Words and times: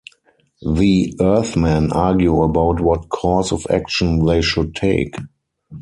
The 0.67 1.15
Earthmen 1.21 1.91
argue 1.91 2.41
about 2.41 2.81
what 2.81 3.09
course 3.09 3.51
of 3.51 3.67
action 3.69 4.25
they 4.25 4.41
should 4.41 4.73
take. 4.73 5.13